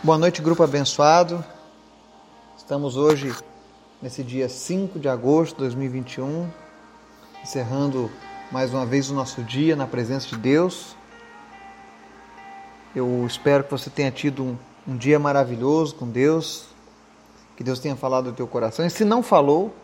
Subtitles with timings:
[0.00, 1.44] Boa noite, grupo abençoado.
[2.56, 3.34] Estamos hoje
[4.00, 6.48] nesse dia 5 de agosto de 2021,
[7.42, 8.08] encerrando
[8.52, 10.94] mais uma vez o nosso dia na presença de Deus.
[12.94, 14.56] Eu espero que você tenha tido um,
[14.86, 16.66] um dia maravilhoso com Deus,
[17.56, 18.86] que Deus tenha falado no teu coração.
[18.86, 19.74] E se não falou,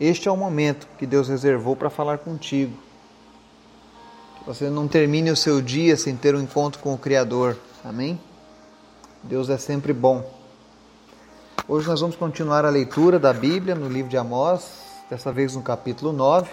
[0.00, 2.74] este é o momento que Deus reservou para falar contigo.
[4.38, 7.58] Que você não termine o seu dia sem ter um encontro com o Criador.
[7.84, 8.18] Amém?
[9.24, 10.22] Deus é sempre bom.
[11.66, 15.62] Hoje nós vamos continuar a leitura da Bíblia no livro de Amós, dessa vez no
[15.62, 16.50] capítulo 9.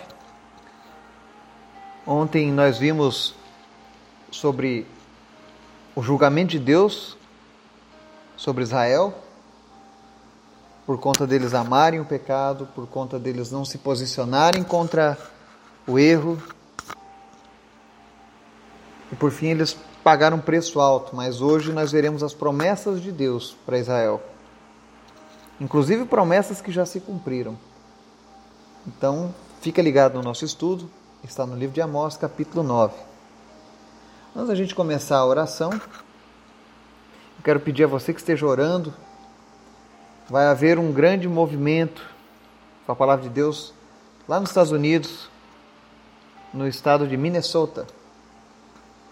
[2.08, 3.36] Ontem nós vimos
[4.32, 4.88] sobre
[5.94, 7.18] o julgamento de Deus
[8.38, 9.14] sobre Israel,
[10.86, 15.18] por conta deles amarem o pecado, por conta deles não se posicionarem contra
[15.86, 16.42] o erro.
[19.12, 23.12] E por fim eles pagaram um preço alto, mas hoje nós veremos as promessas de
[23.12, 24.22] Deus para Israel.
[25.60, 27.58] Inclusive promessas que já se cumpriram.
[28.88, 30.90] Então, fica ligado no nosso estudo,
[31.24, 32.96] está no livro de Amós, capítulo 9.
[34.36, 38.94] Antes da gente começar a oração, eu quero pedir a você que esteja orando.
[40.30, 42.04] Vai haver um grande movimento
[42.86, 43.74] com a palavra de Deus
[44.28, 45.30] lá nos Estados Unidos,
[46.54, 47.86] no estado de Minnesota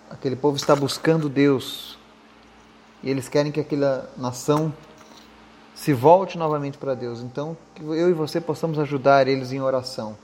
[0.09, 1.97] aquele povo está buscando Deus
[3.03, 4.73] e eles querem que aquela nação
[5.73, 7.21] se volte novamente para Deus.
[7.21, 10.17] Então, que eu e você possamos ajudar eles em oração,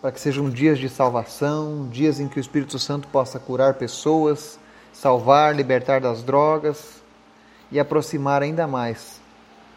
[0.00, 4.58] para que sejam dias de salvação, dias em que o Espírito Santo possa curar pessoas,
[4.92, 7.02] salvar, libertar das drogas
[7.72, 9.20] e aproximar ainda mais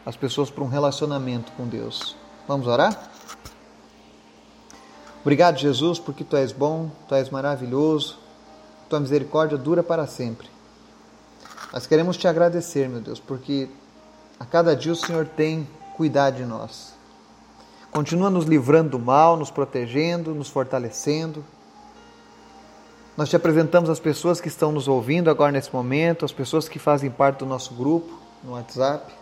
[0.05, 2.16] as pessoas para um relacionamento com Deus.
[2.47, 3.09] Vamos orar?
[5.22, 8.29] Obrigado, Jesus, porque tu és bom, tu és maravilhoso
[8.90, 10.50] tua misericórdia dura para sempre.
[11.72, 13.70] Nós queremos te agradecer, meu Deus, porque
[14.40, 16.94] a cada dia o Senhor tem cuidado de nós.
[17.92, 21.45] Continua nos livrando do mal, nos protegendo, nos fortalecendo.
[23.16, 26.80] Nós te apresentamos as pessoas que estão nos ouvindo agora nesse momento, as pessoas que
[26.80, 29.14] fazem parte do nosso grupo no WhatsApp.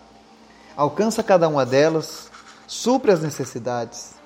[0.76, 2.30] Alcança cada uma delas,
[2.68, 4.17] supre as necessidades.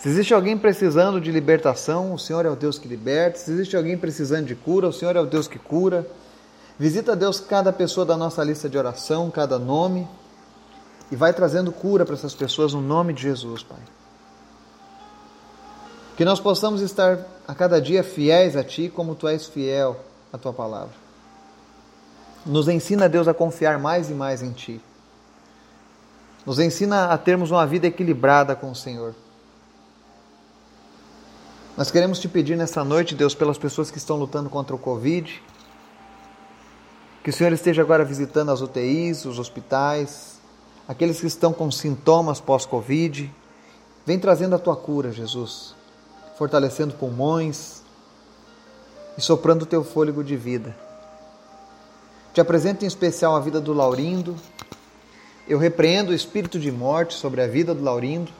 [0.00, 3.38] Se existe alguém precisando de libertação, o Senhor é o Deus que liberta.
[3.38, 6.06] Se existe alguém precisando de cura, o Senhor é o Deus que cura.
[6.78, 10.08] Visita Deus cada pessoa da nossa lista de oração, cada nome,
[11.12, 13.78] e vai trazendo cura para essas pessoas no nome de Jesus, Pai.
[16.16, 20.00] Que nós possamos estar a cada dia fiéis a Ti, como Tu és fiel
[20.32, 20.94] à Tua palavra.
[22.46, 24.80] Nos ensina, Deus, a confiar mais e mais em Ti.
[26.46, 29.14] Nos ensina a termos uma vida equilibrada com o Senhor.
[31.80, 35.42] Nós queremos te pedir nessa noite, Deus, pelas pessoas que estão lutando contra o Covid,
[37.24, 40.38] que o Senhor esteja agora visitando as UTIs, os hospitais,
[40.86, 43.32] aqueles que estão com sintomas pós-Covid.
[44.04, 45.74] Vem trazendo a tua cura, Jesus,
[46.36, 47.80] fortalecendo pulmões
[49.16, 50.76] e soprando o teu fôlego de vida.
[52.34, 54.36] Te apresento em especial a vida do Laurindo.
[55.48, 58.30] Eu repreendo o espírito de morte sobre a vida do Laurindo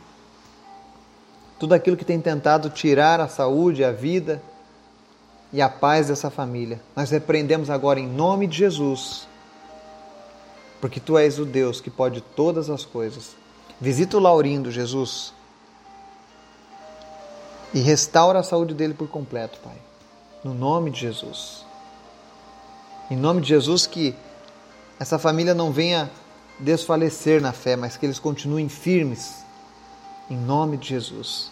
[1.60, 4.43] tudo aquilo que tem tentado tirar a saúde, a vida
[5.53, 6.81] e a paz dessa família.
[6.97, 9.28] Nós repreendemos agora em nome de Jesus,
[10.81, 13.37] porque tu és o Deus que pode todas as coisas.
[13.78, 15.34] Visita o Laurindo, Jesus,
[17.75, 19.76] e restaura a saúde dele por completo, Pai.
[20.43, 21.66] No nome de Jesus.
[23.10, 24.15] Em nome de Jesus, que
[24.99, 26.10] essa família não venha
[26.59, 29.50] desfalecer na fé, mas que eles continuem firmes
[30.30, 31.50] em nome de Jesus.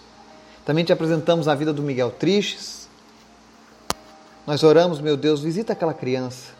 [0.65, 2.89] Também te apresentamos a vida do Miguel Tristes.
[4.47, 6.53] Nós oramos, meu Deus, visita aquela criança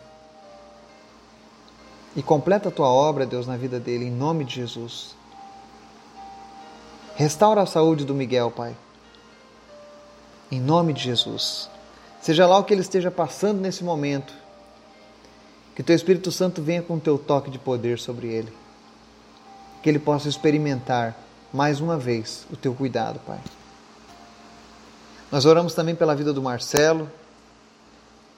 [2.15, 5.15] e completa a tua obra, Deus, na vida dele, em nome de Jesus.
[7.15, 8.75] Restaura a saúde do Miguel, Pai.
[10.51, 11.69] Em nome de Jesus.
[12.21, 14.33] Seja lá o que ele esteja passando nesse momento,
[15.75, 18.51] que teu Espírito Santo venha com o teu toque de poder sobre ele.
[19.81, 21.15] Que ele possa experimentar
[21.51, 23.39] mais uma vez o teu cuidado, Pai.
[25.31, 27.09] Nós oramos também pela vida do Marcelo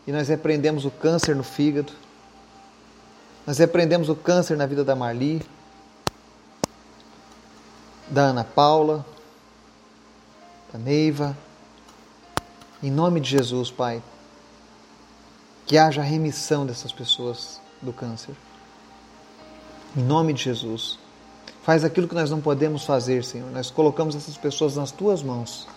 [0.05, 1.93] e nós repreendemos o câncer no fígado.
[3.45, 5.41] Nós repreendemos o câncer na vida da Marli,
[8.07, 9.05] da Ana Paula,
[10.71, 11.35] da Neiva.
[12.83, 14.01] Em nome de Jesus, Pai,
[15.65, 18.35] que haja remissão dessas pessoas do câncer.
[19.95, 21.00] Em nome de Jesus.
[21.63, 23.51] Faz aquilo que nós não podemos fazer, Senhor.
[23.51, 25.67] Nós colocamos essas pessoas nas tuas mãos,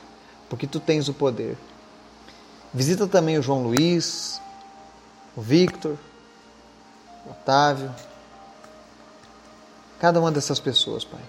[0.48, 1.58] porque tu tens o poder.
[2.72, 4.40] Visita também o João Luiz,
[5.36, 5.96] o Victor,
[7.31, 7.94] Otávio,
[10.00, 11.20] cada uma dessas pessoas, Pai.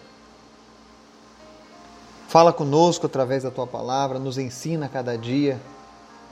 [2.28, 5.60] Fala conosco através da tua palavra, nos ensina a cada dia,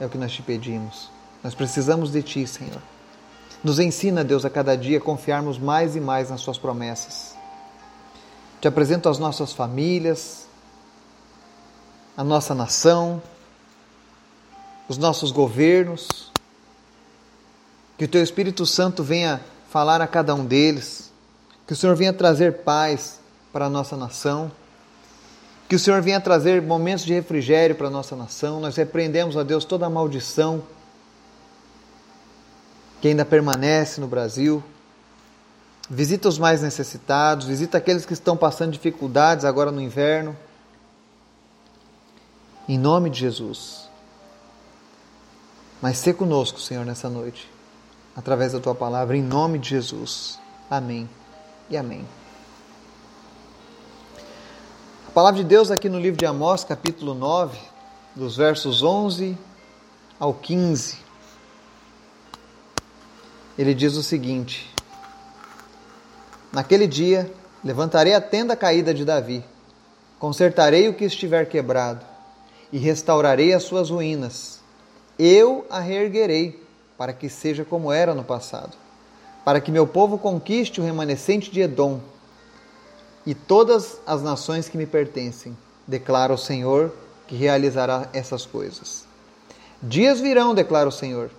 [0.00, 1.10] é o que nós te pedimos.
[1.42, 2.82] Nós precisamos de ti, Senhor.
[3.62, 7.33] Nos ensina, Deus, a cada dia confiarmos mais e mais nas Suas promessas.
[8.64, 10.46] Te apresento as nossas famílias,
[12.16, 13.22] a nossa nação,
[14.88, 16.32] os nossos governos.
[17.98, 19.38] Que o Teu Espírito Santo venha
[19.68, 21.12] falar a cada um deles.
[21.66, 23.20] Que o Senhor venha trazer paz
[23.52, 24.50] para a nossa nação.
[25.68, 28.60] Que o Senhor venha trazer momentos de refrigério para a nossa nação.
[28.60, 30.62] Nós repreendemos, ó Deus, toda a maldição
[33.02, 34.64] que ainda permanece no Brasil.
[35.88, 40.36] Visita os mais necessitados, visita aqueles que estão passando dificuldades agora no inverno.
[42.68, 43.88] Em nome de Jesus.
[45.82, 47.50] Mas se conosco, Senhor, nessa noite,
[48.16, 50.38] através da tua palavra, em nome de Jesus.
[50.70, 51.08] Amém
[51.68, 52.06] e amém.
[55.06, 57.58] A palavra de Deus aqui no livro de Amós, capítulo 9,
[58.16, 59.36] dos versos 11
[60.18, 61.04] ao 15
[63.56, 64.73] ele diz o seguinte:
[66.54, 67.28] Naquele dia
[67.64, 69.44] levantarei a tenda caída de Davi,
[70.20, 72.06] consertarei o que estiver quebrado
[72.72, 74.60] e restaurarei as suas ruínas.
[75.18, 76.62] Eu a reerguerei
[76.96, 78.76] para que seja como era no passado,
[79.44, 82.00] para que meu povo conquiste o remanescente de Edom
[83.26, 86.94] e todas as nações que me pertencem, declara o Senhor
[87.26, 89.04] que realizará essas coisas.
[89.82, 91.30] Dias virão, declara o Senhor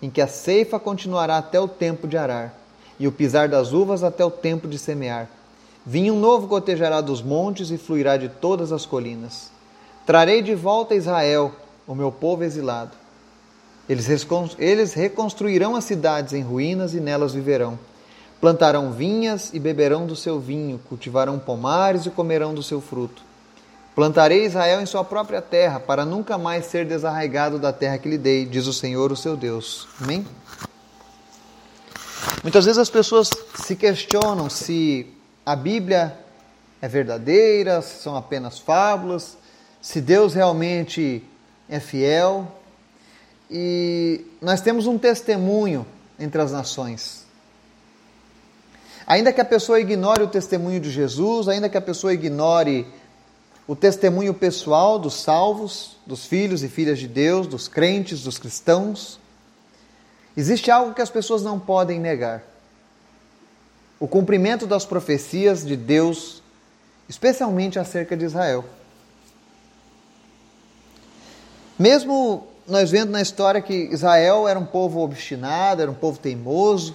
[0.00, 2.54] em que a ceifa continuará até o tempo de arar,
[3.00, 5.26] e o pisar das uvas até o tempo de semear.
[5.84, 9.50] Vinho novo gotejará dos montes e fluirá de todas as colinas.
[10.04, 11.50] Trarei de volta a Israel,
[11.86, 12.92] o meu povo exilado.
[13.88, 17.78] Eles reconstruirão as cidades em ruínas e nelas viverão.
[18.40, 23.22] Plantarão vinhas e beberão do seu vinho, cultivarão pomares e comerão do seu fruto.
[23.94, 28.18] Plantarei Israel em sua própria terra, para nunca mais ser desarraigado da terra que lhe
[28.18, 29.88] dei, diz o Senhor, o seu Deus.
[30.00, 30.24] Amém?
[32.42, 33.30] Muitas vezes as pessoas
[33.64, 35.06] se questionam se
[35.44, 36.18] a Bíblia
[36.80, 39.36] é verdadeira, se são apenas fábulas,
[39.80, 41.22] se Deus realmente
[41.68, 42.46] é fiel.
[43.50, 45.86] E nós temos um testemunho
[46.18, 47.24] entre as nações.
[49.06, 52.86] Ainda que a pessoa ignore o testemunho de Jesus, ainda que a pessoa ignore
[53.66, 59.18] o testemunho pessoal dos salvos, dos filhos e filhas de Deus, dos crentes, dos cristãos.
[60.36, 62.42] Existe algo que as pessoas não podem negar:
[63.98, 66.42] o cumprimento das profecias de Deus,
[67.08, 68.64] especialmente acerca de Israel.
[71.78, 76.94] Mesmo nós vendo na história que Israel era um povo obstinado, era um povo teimoso,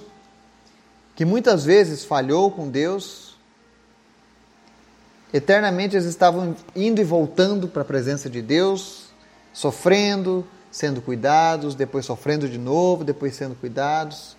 [1.15, 3.25] que muitas vezes falhou com Deus,
[5.35, 9.07] Eternamente eles estavam indo e voltando para a presença de Deus,
[9.51, 14.35] sofrendo, sendo cuidados, depois sofrendo de novo, depois sendo cuidados.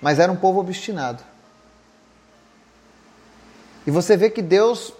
[0.00, 1.22] Mas era um povo obstinado.
[3.86, 4.94] E você vê que Deus,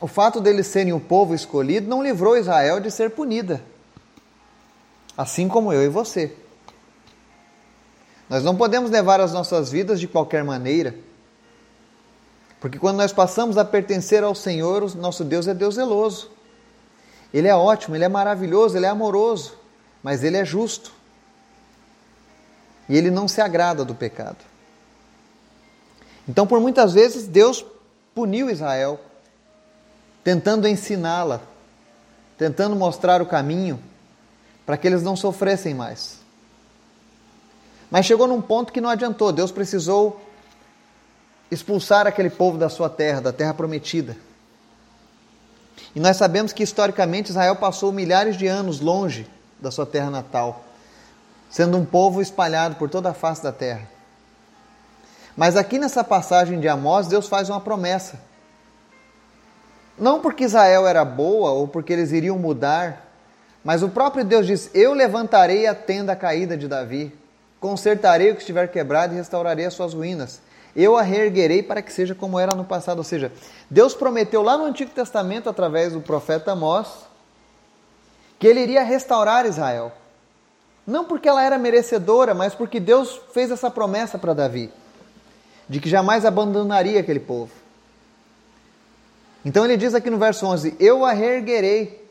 [0.00, 3.60] o fato deles serem o povo escolhido, não livrou Israel de ser punida.
[5.16, 6.36] Assim como eu e você.
[8.28, 10.94] Nós não podemos levar as nossas vidas de qualquer maneira.
[12.60, 16.30] Porque quando nós passamos a pertencer ao Senhor, o nosso Deus é Deus zeloso.
[17.34, 19.58] Ele é ótimo, ele é maravilhoso, ele é amoroso,
[20.02, 20.92] mas ele é justo.
[22.88, 24.38] E ele não se agrada do pecado.
[26.28, 27.64] Então, por muitas vezes, Deus
[28.14, 29.00] puniu Israel,
[30.24, 31.40] tentando ensiná-la,
[32.36, 33.80] tentando mostrar o caminho
[34.66, 36.18] para que eles não sofressem mais.
[37.90, 40.20] Mas chegou num ponto que não adiantou, Deus precisou
[41.50, 44.16] expulsar aquele povo da sua terra, da terra prometida.
[45.94, 49.26] E nós sabemos que historicamente Israel passou milhares de anos longe
[49.60, 50.64] da sua terra natal,
[51.50, 53.88] sendo um povo espalhado por toda a face da terra.
[55.36, 58.20] Mas aqui nessa passagem de Amós, Deus faz uma promessa.
[59.98, 63.06] Não porque Israel era boa ou porque eles iriam mudar,
[63.62, 67.16] mas o próprio Deus diz: Eu levantarei a tenda caída de Davi,
[67.58, 70.40] consertarei o que estiver quebrado e restaurarei as suas ruínas
[70.74, 72.98] eu a reerguerei para que seja como era no passado.
[72.98, 73.32] Ou seja,
[73.68, 77.06] Deus prometeu lá no Antigo Testamento, através do profeta Amós,
[78.40, 79.92] que ele iria restaurar Israel.
[80.86, 84.72] Não porque ela era merecedora, mas porque Deus fez essa promessa para Davi,
[85.68, 87.52] de que jamais abandonaria aquele povo.
[89.44, 92.02] Então ele diz aqui no verso 11: Eu a reerguerei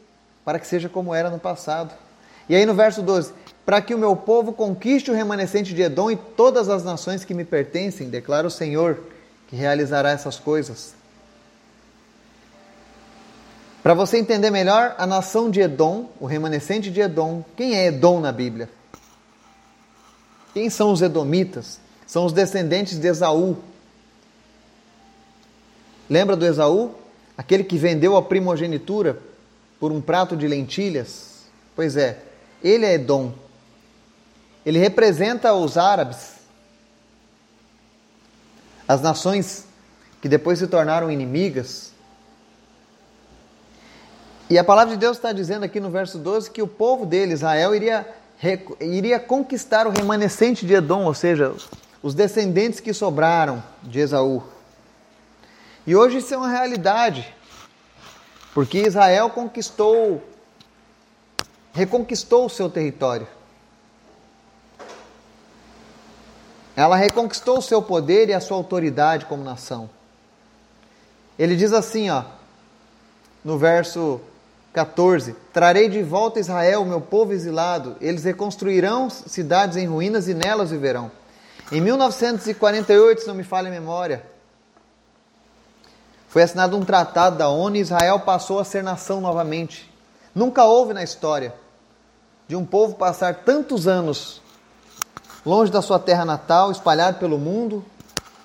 [0.46, 1.94] para que seja como era no passado.
[2.48, 3.34] E aí no verso 12:
[3.66, 7.34] para que o meu povo conquiste o remanescente de Edom e todas as nações que
[7.34, 9.00] me pertencem, declara o Senhor,
[9.48, 10.94] que realizará essas coisas.
[13.82, 18.20] Para você entender melhor, a nação de Edom, o remanescente de Edom, quem é Edom
[18.20, 18.70] na Bíblia?
[20.54, 21.80] Quem são os Edomitas?
[22.06, 23.58] São os descendentes de Esaú.
[26.10, 26.96] Lembra do Esaú?
[27.38, 29.22] Aquele que vendeu a primogenitura
[29.80, 31.44] por um prato de lentilhas?
[31.74, 32.20] Pois é,
[32.62, 33.32] ele é Edom.
[34.66, 36.34] Ele representa os árabes,
[38.86, 39.66] as nações
[40.22, 41.94] que depois se tornaram inimigas.
[44.50, 47.34] E a palavra de Deus está dizendo aqui no verso 12 que o povo dele,
[47.34, 48.08] Israel, iria,
[48.79, 51.53] iria conquistar o remanescente de Edom, ou seja,
[52.01, 54.41] os descendentes que sobraram de Esaú.
[55.86, 57.32] E hoje isso é uma realidade,
[58.51, 60.24] porque Israel conquistou,
[61.72, 63.27] reconquistou o seu território.
[66.75, 69.88] Ela reconquistou o seu poder e a sua autoridade como nação.
[71.38, 72.24] Ele diz assim, ó,
[73.44, 74.20] no verso
[74.74, 77.96] 14: Trarei de volta Israel, meu povo exilado.
[78.00, 81.12] Eles reconstruirão cidades em ruínas e nelas viverão.
[81.72, 84.24] Em 1948, se não me falha a memória,
[86.28, 89.92] foi assinado um tratado da ONU e Israel passou a ser nação novamente.
[90.34, 91.54] Nunca houve na história
[92.48, 94.42] de um povo passar tantos anos
[95.46, 97.84] longe da sua terra natal, espalhado pelo mundo,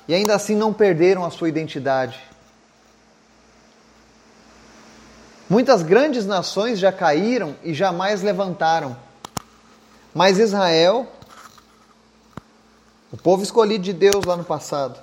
[0.06, 2.20] e ainda assim não perderam a sua identidade.
[5.48, 8.96] Muitas grandes nações já caíram e jamais levantaram.
[10.14, 11.06] Mas Israel,
[13.12, 14.98] o povo escolhido de Deus lá no passado,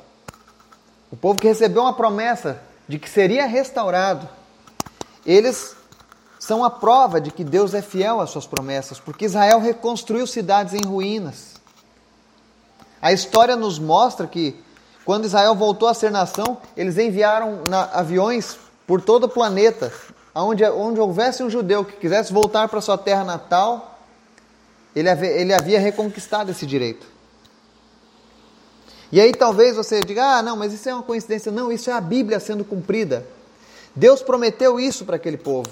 [1.12, 4.28] o povo que recebeu uma promessa de que seria restaurado,
[5.26, 5.76] eles
[6.40, 10.74] são a prova de que Deus é fiel às suas promessas, porque Israel reconstruiu cidades
[10.74, 11.62] em ruínas.
[13.00, 14.60] A história nos mostra que
[15.06, 18.58] quando Israel voltou a ser nação, eles enviaram aviões
[18.88, 19.92] por todo o planeta,
[20.34, 24.00] onde, onde houvesse um judeu que quisesse voltar para sua terra natal,
[24.96, 27.08] ele ele havia reconquistado esse direito.
[29.12, 31.52] E aí talvez você diga, ah, não, mas isso é uma coincidência.
[31.52, 33.26] Não, isso é a Bíblia sendo cumprida.
[33.94, 35.70] Deus prometeu isso para aquele povo.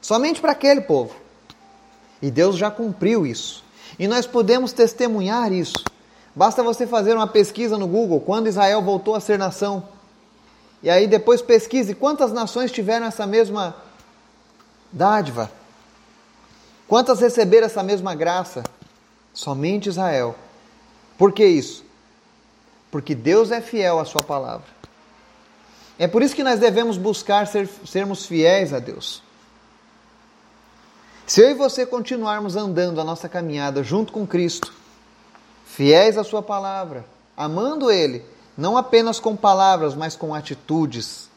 [0.00, 1.14] Somente para aquele povo.
[2.22, 3.64] E Deus já cumpriu isso.
[3.98, 5.84] E nós podemos testemunhar isso.
[6.34, 9.82] Basta você fazer uma pesquisa no Google, quando Israel voltou a ser nação.
[10.82, 13.76] E aí depois pesquise quantas nações tiveram essa mesma
[14.90, 15.50] dádiva.
[16.88, 18.64] Quantas receberam essa mesma graça?
[19.32, 20.34] Somente Israel.
[21.16, 21.84] Por que isso?
[22.90, 24.66] Porque Deus é fiel à sua palavra.
[25.98, 29.22] É por isso que nós devemos buscar ser, sermos fiéis a Deus.
[31.26, 34.72] Se eu e você continuarmos andando a nossa caminhada junto com Cristo,
[35.64, 37.04] fiéis à Sua palavra,
[37.36, 38.24] amando Ele,
[38.60, 41.28] não apenas com palavras, mas com atitudes.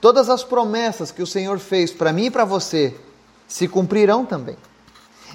[0.00, 2.94] Todas as promessas que o Senhor fez para mim e para você
[3.46, 4.56] se cumprirão também.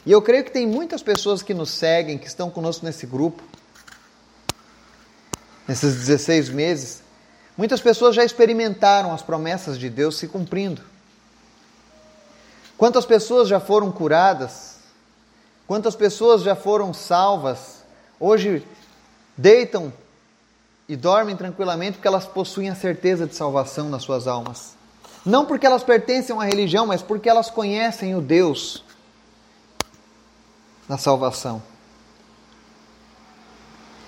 [0.06, 3.42] E eu creio que tem muitas pessoas que nos seguem, que estão conosco nesse grupo,
[5.68, 7.02] nesses 16 meses.
[7.58, 10.82] Muitas pessoas já experimentaram as promessas de Deus se cumprindo.
[12.78, 14.76] Quantas pessoas já foram curadas?
[15.66, 17.78] Quantas pessoas já foram salvas?
[18.20, 18.66] hoje
[19.36, 19.94] deitam
[20.88, 24.76] e dormem tranquilamente porque elas possuem a certeza de salvação nas suas almas.
[25.26, 28.84] Não porque elas pertencem a uma religião, mas porque elas conhecem o Deus
[30.88, 31.62] da salvação.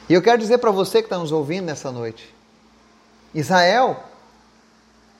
[0.07, 2.33] E eu quero dizer para você que está nos ouvindo nessa noite:
[3.35, 4.01] Israel,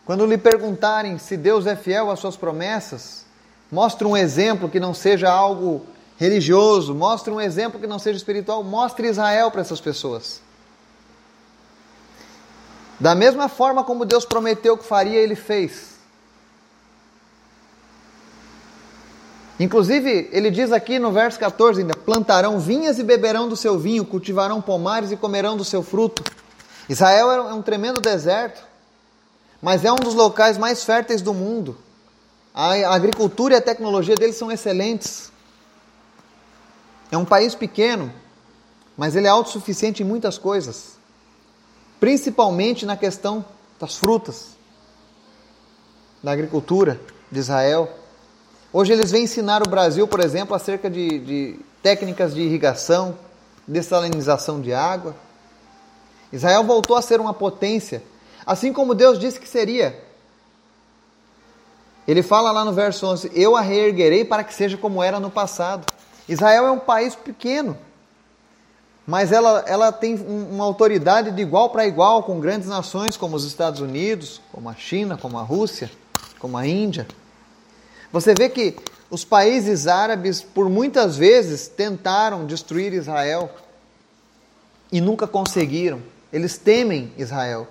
[0.06, 3.26] quando lhe perguntarem se Deus é fiel às suas promessas,
[3.70, 5.86] mostre um exemplo que não seja algo
[6.18, 10.42] religioso, mostre um exemplo que não seja espiritual, mostre Israel para essas pessoas.
[13.00, 15.98] Da mesma forma como Deus prometeu que faria, ele fez.
[19.60, 24.06] Inclusive, ele diz aqui no verso 14 ainda: plantarão vinhas e beberão do seu vinho,
[24.06, 26.24] cultivarão pomares e comerão do seu fruto.
[26.88, 28.64] Israel é um tremendo deserto,
[29.62, 31.78] mas é um dos locais mais férteis do mundo.
[32.54, 35.32] A agricultura e a tecnologia deles são excelentes.
[37.12, 38.12] É um país pequeno,
[38.98, 40.99] mas ele é autossuficiente em muitas coisas,
[42.00, 43.44] principalmente na questão
[43.80, 44.58] das frutas,
[46.22, 47.00] da agricultura
[47.32, 47.90] de Israel.
[48.72, 53.18] Hoje eles vêm ensinar o Brasil, por exemplo, acerca de, de técnicas de irrigação,
[53.68, 55.16] dessalinização de água.
[56.32, 58.04] Israel voltou a ser uma potência,
[58.46, 60.04] assim como Deus disse que seria.
[62.08, 65.30] Ele fala lá no verso 11: Eu a reerguerei para que seja como era no
[65.30, 65.86] passado
[66.30, 67.76] Israel é um país pequeno,
[69.10, 73.44] mas ela, ela tem uma autoridade de igual para igual com grandes nações como os
[73.44, 75.90] Estados Unidos, como a China, como a Rússia,
[76.38, 77.08] como a Índia.
[78.14, 78.76] Você vê que
[79.10, 83.50] os países árabes, por muitas vezes, tentaram destruir Israel
[84.92, 86.04] e nunca conseguiram.
[86.32, 87.68] Eles temem Israel.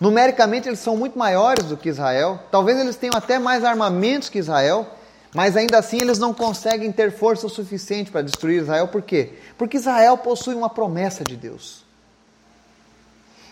[0.00, 2.40] Numericamente, eles são muito maiores do que Israel.
[2.50, 4.88] Talvez eles tenham até mais armamentos que Israel,
[5.34, 8.86] mas ainda assim eles não conseguem ter força o suficiente para destruir Israel.
[8.86, 9.32] Por quê?
[9.58, 11.84] Porque Israel possui uma promessa de Deus.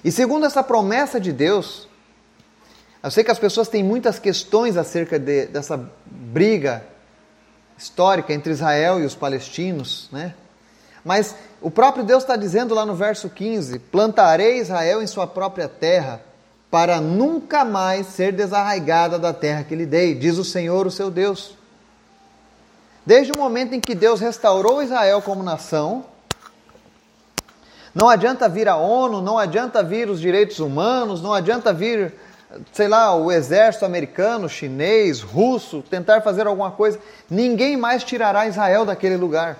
[0.04, 1.88] E segundo essa promessa de Deus,
[3.02, 6.84] eu sei que as pessoas têm muitas questões acerca de, dessa briga
[7.76, 10.34] histórica entre Israel e os palestinos, né?
[11.04, 15.66] Mas o próprio Deus está dizendo lá no verso 15: Plantarei Israel em sua própria
[15.66, 16.20] terra,
[16.70, 21.10] para nunca mais ser desarraigada da terra que lhe dei, diz o Senhor, o seu
[21.10, 21.60] Deus.
[23.04, 26.04] Desde o momento em que Deus restaurou Israel como nação,
[27.94, 32.14] não adianta vir a ONU, não adianta vir os direitos humanos, não adianta vir
[32.72, 38.84] sei lá, o exército americano, chinês, russo, tentar fazer alguma coisa, ninguém mais tirará Israel
[38.84, 39.56] daquele lugar.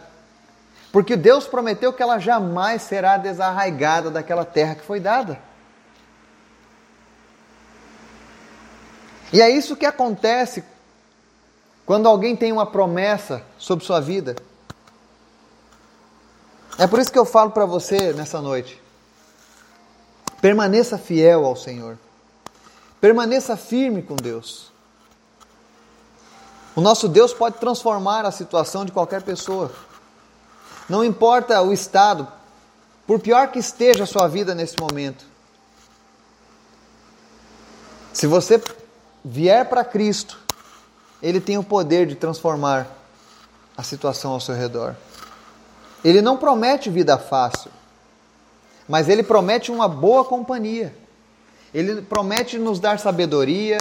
[0.90, 5.38] Porque Deus prometeu que ela jamais será desarraigada daquela terra que foi dada.
[9.32, 10.62] E é isso que acontece
[11.92, 14.34] quando alguém tem uma promessa sobre sua vida.
[16.78, 18.80] É por isso que eu falo para você nessa noite.
[20.40, 21.98] Permaneça fiel ao Senhor.
[22.98, 24.72] Permaneça firme com Deus.
[26.74, 29.70] O nosso Deus pode transformar a situação de qualquer pessoa.
[30.88, 32.26] Não importa o estado,
[33.06, 35.26] por pior que esteja a sua vida nesse momento.
[38.14, 38.58] Se você
[39.22, 40.41] vier para Cristo,
[41.22, 42.88] Ele tem o poder de transformar
[43.76, 44.96] a situação ao seu redor.
[46.04, 47.70] Ele não promete vida fácil,
[48.88, 50.94] mas Ele promete uma boa companhia.
[51.72, 53.78] Ele promete nos dar sabedoria,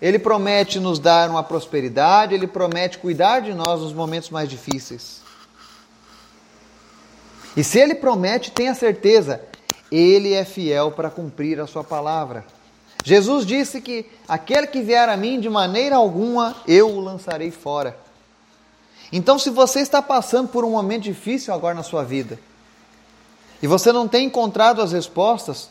[0.00, 5.22] ele promete nos dar uma prosperidade, ele promete cuidar de nós nos momentos mais difíceis.
[7.56, 9.40] E se ele promete, tenha certeza,
[9.90, 12.44] ele é fiel para cumprir a sua palavra.
[13.04, 17.96] Jesus disse que aquele que vier a mim de maneira alguma eu o lançarei fora.
[19.12, 22.38] Então, se você está passando por um momento difícil agora na sua vida,
[23.62, 25.68] e você não tem encontrado as respostas,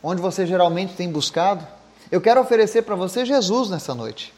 [0.00, 1.66] onde você geralmente tem buscado,
[2.12, 4.32] eu quero oferecer para você Jesus nessa noite.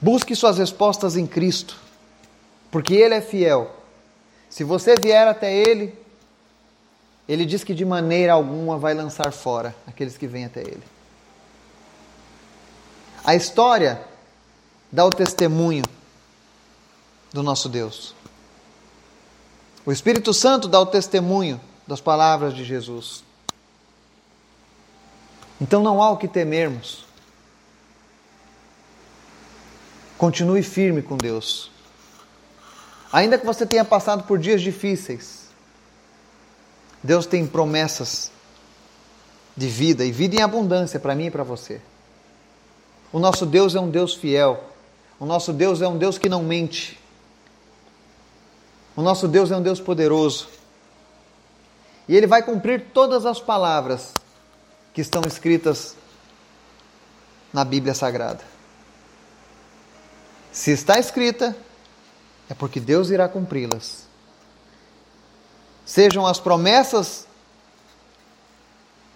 [0.00, 1.76] Busque suas respostas em Cristo,
[2.70, 3.74] porque Ele é fiel.
[4.48, 5.92] Se você vier até Ele,
[7.30, 10.82] Ele diz que de maneira alguma vai lançar fora aqueles que vêm até Ele.
[13.24, 14.04] A história
[14.90, 15.84] dá o testemunho
[17.32, 18.16] do nosso Deus.
[19.86, 23.22] O Espírito Santo dá o testemunho das palavras de Jesus.
[25.60, 27.04] Então não há o que temermos.
[30.18, 31.70] Continue firme com Deus.
[33.12, 35.39] Ainda que você tenha passado por dias difíceis,
[37.02, 38.30] Deus tem promessas
[39.56, 41.80] de vida e vida em abundância para mim e para você.
[43.12, 44.64] O nosso Deus é um Deus fiel.
[45.18, 46.98] O nosso Deus é um Deus que não mente.
[48.96, 50.48] O nosso Deus é um Deus poderoso.
[52.08, 54.12] E Ele vai cumprir todas as palavras
[54.92, 55.96] que estão escritas
[57.52, 58.44] na Bíblia Sagrada.
[60.52, 61.56] Se está escrita,
[62.48, 64.09] é porque Deus irá cumpri-las.
[65.90, 67.26] Sejam as promessas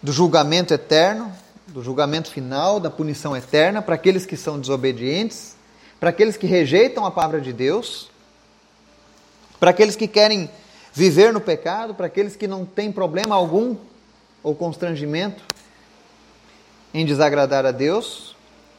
[0.03, 1.33] do julgamento eterno,
[1.69, 5.55] do julgamento final, da punição eterna para aqueles que são desobedientes,
[6.01, 8.11] para aqueles que rejeitam a palavra de Deus,
[9.61, 10.51] para aqueles que querem
[10.93, 13.77] viver no pecado, para aqueles que não têm problema algum
[14.43, 15.45] ou constrangimento
[16.93, 18.35] em desagradar a Deus,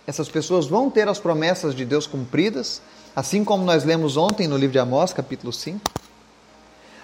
[0.06, 2.82] essas pessoas vão ter as promessas de Deus cumpridas,
[3.16, 6.05] assim como nós lemos ontem no livro de Amós, capítulo 5.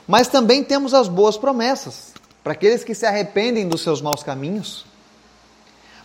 [0.08, 4.86] Mas também temos as boas promessas para aqueles que se arrependem dos seus maus caminhos,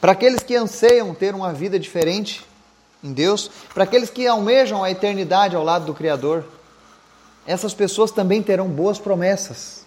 [0.01, 2.45] para aqueles que anseiam ter uma vida diferente
[3.03, 6.45] em Deus, para aqueles que almejam a eternidade ao lado do Criador.
[7.47, 9.85] Essas pessoas também terão boas promessas.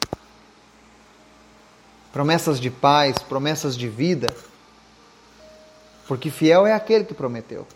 [2.11, 4.35] Promessas de paz, promessas de vida,
[6.07, 7.67] porque fiel é aquele que prometeu.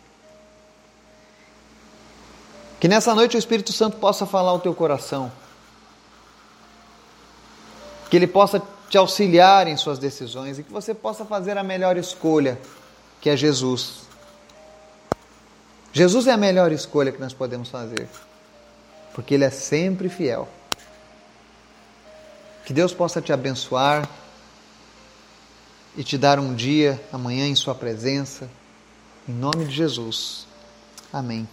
[2.79, 5.31] Que nessa noite o Espírito Santo possa falar ao teu coração
[8.13, 11.97] que Ele possa te auxiliar em suas decisões e que você possa fazer a melhor
[11.97, 12.60] escolha,
[13.19, 14.02] que é Jesus.
[15.91, 18.08] Jesus é a melhor escolha que nós podemos fazer,
[19.15, 20.47] porque Ele é sempre fiel.
[22.67, 24.08] Que Deus possa te abençoar
[25.97, 28.47] e te dar um dia amanhã em Sua presença,
[29.28, 30.45] em nome de Jesus.
[31.12, 31.47] Amém.